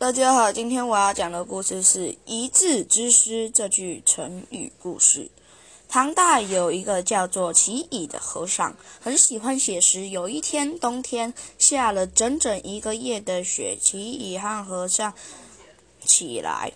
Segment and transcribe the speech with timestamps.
[0.00, 5.28] 大家好，今天我要讲的故事是“一字之师”这句成语故事。
[5.88, 10.08] 唐代有一个叫做齐乙的和尚，很喜欢写诗。
[10.08, 15.14] 有一天冬天下了整整一个月的雪，齐乙和和尚
[16.04, 16.72] 起来，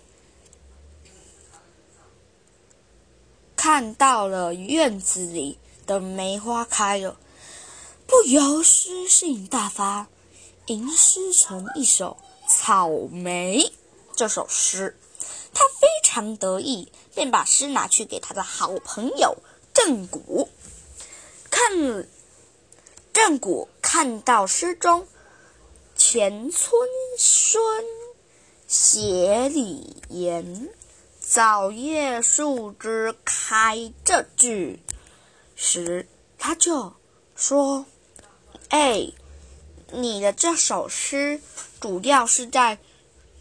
[3.54, 7.16] 看到了院子里的梅花开了，
[8.04, 10.08] 不由诗兴大发，
[10.66, 12.16] 吟诗成一首。
[12.54, 13.72] 草莓
[14.14, 14.94] 这首诗，
[15.54, 19.38] 他非常得意，便把诗拿去给他的好朋友
[19.72, 20.50] 郑谷
[21.50, 22.06] 看。
[23.14, 25.08] 郑谷看到诗中
[25.96, 26.72] “前村
[27.18, 27.62] 孙
[28.68, 30.68] 写李言，
[31.18, 34.82] 早叶树枝开”这句
[35.56, 36.06] 时，
[36.38, 36.92] 他就
[37.34, 37.86] 说
[38.68, 39.10] ：“哎。”
[39.92, 41.40] 你的这首诗
[41.78, 42.78] 主要是在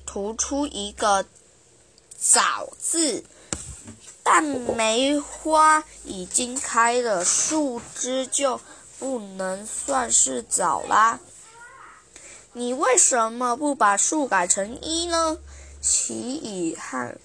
[0.06, 1.26] 突出一个
[2.20, 3.24] “早”字，
[4.22, 8.60] 但梅花已经开了，树枝就
[9.00, 11.22] 不能算是早啦。
[12.52, 15.38] 你为什么不把树改成一呢？
[15.82, 17.16] 齐乙和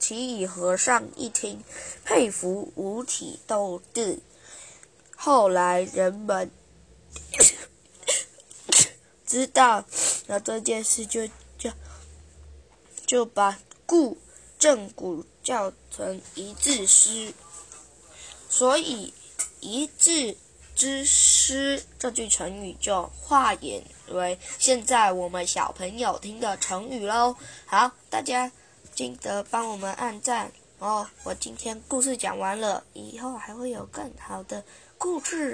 [0.00, 1.62] 齐乙和尚一听，
[2.04, 4.20] 佩服五体投地。
[5.16, 6.50] 后来人们。
[9.34, 9.84] 知道
[10.28, 11.26] 了这件事，就
[11.58, 11.68] 就
[13.04, 14.16] 就把故
[14.60, 17.34] 正古叫成一字诗，
[18.48, 19.12] 所以
[19.58, 20.36] 一字
[20.76, 27.34] 之诗这句成语就化演为现在我们小朋友听的成语喽。
[27.66, 28.52] 好，大家
[28.94, 31.08] 记得帮我们按赞哦。
[31.24, 34.62] 我今天故事讲完了，以后还会有更好的
[34.96, 35.52] 故事。